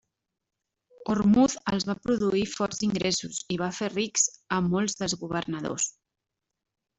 [1.13, 4.25] Ormuz els va produir forts ingressos i va fer rics
[4.59, 5.91] a molts dels governadors.